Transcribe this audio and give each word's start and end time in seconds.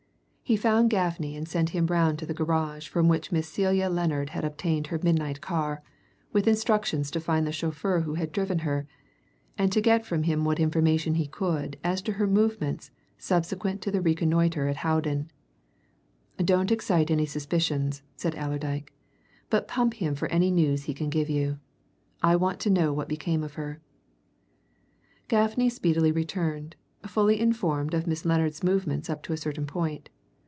He 0.43 0.57
found 0.57 0.89
Gaffney 0.89 1.37
and 1.37 1.47
sent 1.47 1.69
him 1.69 1.85
round 1.87 2.19
to 2.19 2.25
the 2.25 2.33
garage 2.33 2.89
from 2.89 3.07
which 3.07 3.31
Miss 3.31 3.47
Celia 3.47 3.87
Lennard 3.89 4.31
had 4.31 4.43
obtained 4.43 4.87
her 4.87 4.99
midnight 5.01 5.39
car, 5.39 5.81
with 6.33 6.45
instructions 6.45 7.09
to 7.11 7.21
find 7.21 7.47
the 7.47 7.53
chauffeur 7.53 8.01
who 8.01 8.15
had 8.15 8.33
driven 8.33 8.59
her, 8.59 8.85
and 9.57 9.71
to 9.71 9.79
get 9.79 10.05
from 10.05 10.23
him 10.23 10.43
what 10.43 10.59
information 10.59 11.13
he 11.15 11.25
could 11.25 11.79
as 11.85 12.01
to 12.01 12.11
her 12.11 12.27
movements 12.27 12.91
subsequent 13.17 13.81
to 13.83 13.91
the 13.91 14.01
rencontre 14.01 14.69
at 14.69 14.75
Howden. 14.75 15.31
"Don't 16.37 16.69
excite 16.69 17.07
his 17.07 17.31
suspicions," 17.31 18.03
said 18.17 18.35
Allerdyke, 18.35 18.91
"but 19.49 19.69
pump 19.69 19.93
him 19.93 20.15
for 20.15 20.27
any 20.27 20.51
news 20.51 20.83
he 20.83 20.93
can 20.93 21.09
give 21.09 21.29
you. 21.29 21.59
I 22.21 22.35
want 22.35 22.59
to 22.59 22.69
know 22.69 22.91
what 22.91 23.07
became 23.07 23.41
of 23.41 23.53
her." 23.53 23.79
Gaffney 25.29 25.69
speedily 25.69 26.11
returned, 26.11 26.75
fully 27.07 27.39
informed 27.39 27.93
of 27.93 28.05
Miss 28.05 28.25
Lennard's 28.25 28.61
movements 28.63 29.09
up 29.09 29.23
to 29.23 29.31
a 29.31 29.37
certain 29.37 29.65
point. 29.65 30.09